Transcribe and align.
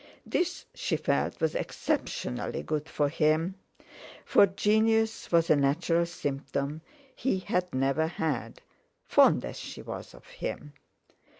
This, 0.25 0.65
she 0.73 0.97
felt, 0.97 1.39
was 1.39 1.53
exceptionally 1.53 2.63
good 2.63 2.89
for 2.89 3.07
him, 3.07 3.53
for 4.25 4.47
genius 4.47 5.31
was 5.31 5.51
a 5.51 5.55
natural 5.55 6.07
symptom 6.07 6.81
he 7.15 7.37
had 7.37 7.71
never 7.71 8.07
had—fond 8.07 9.45
as 9.45 9.59
she 9.59 9.83
was 9.83 10.15
of 10.15 10.25
him. 10.25 10.73